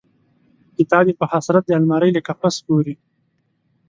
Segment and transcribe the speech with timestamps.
[0.77, 2.95] کتاب یې په حسرت د المارۍ له قفس ګوري